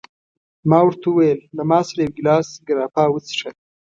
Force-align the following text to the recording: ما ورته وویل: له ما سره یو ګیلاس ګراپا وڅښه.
ما 0.69 0.79
ورته 0.83 1.05
وویل: 1.09 1.39
له 1.55 1.63
ما 1.69 1.79
سره 1.87 1.99
یو 2.03 2.13
ګیلاس 2.17 2.47
ګراپا 2.67 3.03
وڅښه. 3.09 3.49